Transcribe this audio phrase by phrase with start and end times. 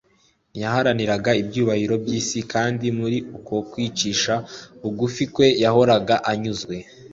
[0.51, 4.33] ntiyaharaniraga ibyubahiro by'isi, kandi muri uko kwicisha
[4.81, 6.75] bugufi kwe, yahoraga anyuzwe.